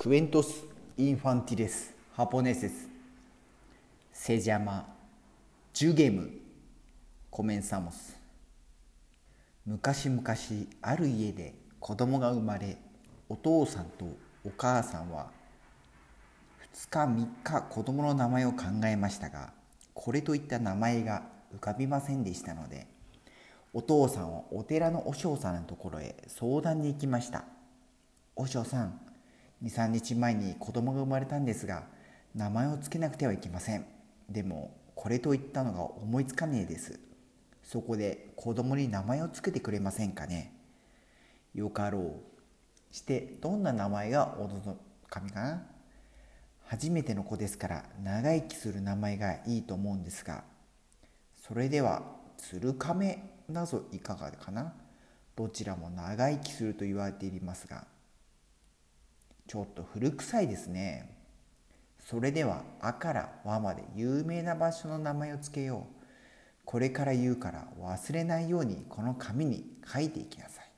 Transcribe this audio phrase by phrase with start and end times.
[0.00, 0.64] クエントス・
[0.96, 2.88] インファンティレス・ハポネセス
[4.12, 4.86] セジャマ・
[5.72, 6.30] ジュゲム・
[7.28, 8.16] コメンサモス
[9.66, 10.22] 昔々
[10.82, 12.78] ある家で子供が生まれ
[13.28, 14.04] お父さんと
[14.44, 15.32] お母さんは
[16.76, 19.52] 2日3日子供の名前を考えましたが
[19.94, 21.24] これといった名前が
[21.56, 22.86] 浮かびませんでしたので
[23.74, 27.46] お父さんはお寺の和尚さんのところへ相談に行きました
[28.36, 29.07] 和尚さん
[29.62, 31.84] 23日前に子供が生まれたんですが
[32.34, 33.86] 名前を付けなくてはいけません。
[34.28, 37.00] でもこれといったのが思いつかねえです。
[37.62, 40.52] そこで子供に名前を付けてくれませんかね。
[41.54, 42.94] よかろう。
[42.94, 44.76] してどんな名前がお望み
[45.08, 45.66] かな？
[46.64, 50.44] 初めての子ですから長生きする名前がいいと思うんですが
[51.46, 52.02] それでは
[52.36, 54.74] 鶴亀なぞいかがかな？
[55.34, 57.86] どちらも長生きすると言われていますが
[59.48, 61.10] ちょっと古臭いですね。
[61.98, 65.98] それでは「あ」から「わ」まで有名な場所の名前を付けよう。
[66.66, 70.70] これから言うから忘れないようにこの紙に書いていきなさい。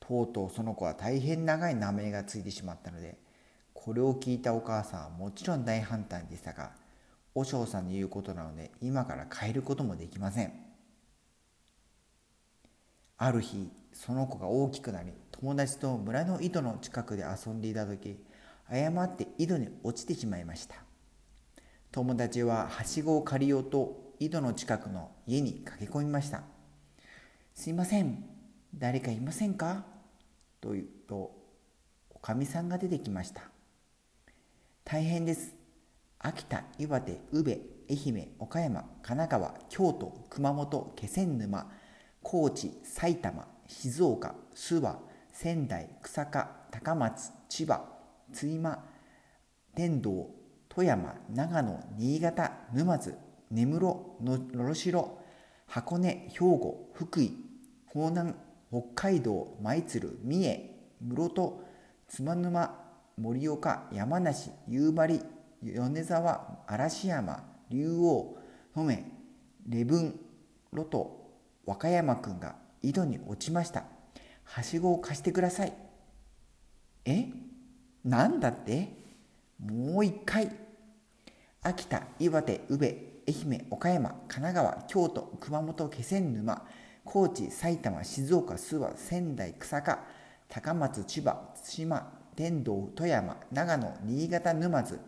[0.00, 3.18] とうとうその子は大変長い名前がついてしまったので
[3.74, 6.72] これを聞いたお母さんはもちろん大反対でしたが
[7.34, 10.52] 和尚さんの言うことなので今から変えることもできません。
[13.18, 18.16] ある日その子が大きくなり友達と村の井戸の近くで遊んでいた時
[18.68, 20.76] 誤って井戸に落ちてしまいました。
[21.90, 26.42] 友達ははしごを借りようと井戸の近くの家に駆け込みました
[27.54, 28.24] すいません。
[28.72, 29.84] 誰かいませんか？
[30.60, 31.32] と言うと
[32.10, 33.42] おかみさんが出てきました
[34.84, 35.56] 大変です。
[36.20, 37.50] 秋田岩手宇部
[37.90, 41.68] 愛媛岡山神奈川京都熊本気仙沼
[42.22, 44.96] 高知埼玉静岡諏訪
[45.30, 47.84] 仙台草加高松千葉
[48.32, 48.78] 津間
[49.76, 50.34] 天童
[50.68, 53.14] 富山長野新潟沼津
[53.50, 53.78] 根室
[54.20, 54.74] 能代
[55.66, 57.32] 箱根兵庫福井
[57.86, 58.34] 方南
[58.70, 60.70] 北海道舞鶴三重
[61.00, 61.64] 室戸
[62.08, 62.70] 妻沼
[63.16, 65.20] 盛岡山梨夕張
[65.60, 68.34] 米沢嵐山竜王
[68.74, 69.04] 登米
[69.66, 70.14] 礼文
[70.72, 71.32] ロト
[71.66, 73.84] 和歌山くんが井戸に落ちました。
[74.44, 75.72] はしごを貸してください。
[77.04, 77.26] え？
[78.04, 78.88] なんだって？
[79.58, 80.50] もう一回。
[81.60, 86.62] 秋田岩手宇部愛媛岡山神奈川京都熊本気仙沼
[87.04, 89.98] 高知埼玉静岡諏訪仙台草加
[90.48, 95.00] 高松千葉対馬天童富山長野新潟沼津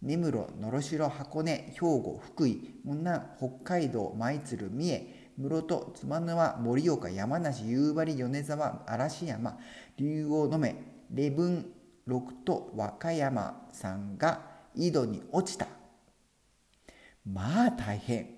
[0.00, 5.06] 根室能代箱根兵庫福井雲南北海道舞鶴三重
[5.40, 9.58] 室戸妻沼盛岡山梨夕張米沢嵐山。
[9.96, 10.76] 竜王の目
[11.10, 11.64] 礼文
[12.04, 14.42] 六都和歌山さんが
[14.74, 15.66] 井戸に落ちた。
[17.24, 18.34] まあ大変。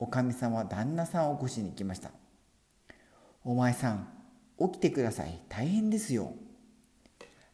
[0.00, 2.10] おかみさんは旦那さんを起こしに来ました。
[3.44, 4.08] お前さん
[4.58, 5.40] 起きてください。
[5.48, 6.32] 大変ですよ。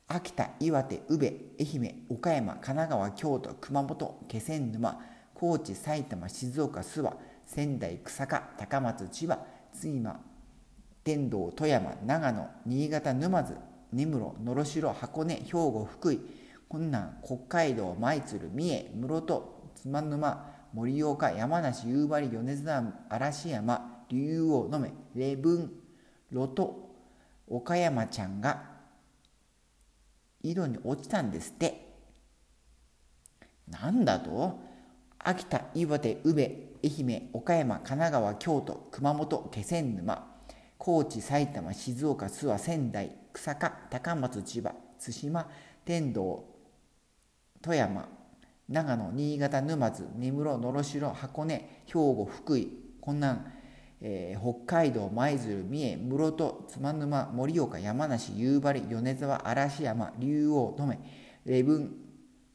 [0.06, 1.26] 秋田岩手宇部
[1.60, 4.99] 愛媛岡山神奈川京都熊本気仙沼
[5.34, 9.39] 高知埼玉静岡諏訪仙台草加高松千葉
[9.73, 10.21] 津今
[11.03, 13.57] 天童富山長野新潟沼津
[13.91, 16.21] 根室能代箱根兵庫福井
[16.69, 20.37] 困難北海道舞鶴三重室戸妻沼
[20.75, 25.73] 盛岡山梨夕張米沢嵐山竜王のめ礼文
[26.31, 26.91] ロト
[27.47, 28.63] 岡山ちゃんが
[30.43, 31.97] 井戸に落ちたんですって
[33.69, 34.61] なんだと
[35.19, 40.22] 秋田岩手宇部愛媛岡山神奈川京都熊本気仙沼
[40.78, 45.47] 高知埼玉静岡諏訪仙台草加高松千葉対馬
[45.84, 46.44] 天童
[47.61, 48.09] 富山
[48.69, 52.69] 長野新潟沼津根室能代箱根兵庫福井
[53.00, 53.53] 困難、
[54.00, 60.99] えー、北海道舞鶴三重室戸妻沼盛岡山梨夕張米沢嵐山竜王登米
[61.44, 61.91] 礼文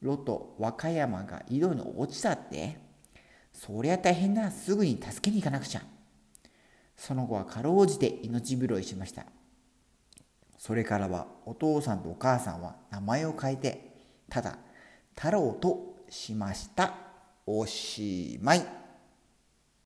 [0.02, 2.83] ロト和歌山が井戸に落ちたって。
[3.54, 5.82] そりゃ大変だすぐに助けに行かなくちゃ。
[6.98, 9.26] その後はかろうじて命拾いしました。
[10.58, 13.96] それからはお父さんとお母さんは名前を変えて
[14.30, 14.58] ただ
[15.16, 16.94] 太郎としました。
[17.46, 18.83] おしまい。